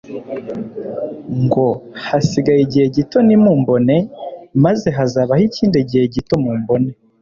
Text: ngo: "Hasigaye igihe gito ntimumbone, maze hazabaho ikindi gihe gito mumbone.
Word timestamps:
ngo: 1.43 1.65
"Hasigaye 2.05 2.59
igihe 2.63 2.85
gito 2.95 3.17
ntimumbone, 3.25 3.95
maze 4.63 4.87
hazabaho 4.97 5.41
ikindi 5.49 5.77
gihe 5.89 6.05
gito 6.13 6.35
mumbone. 6.43 6.89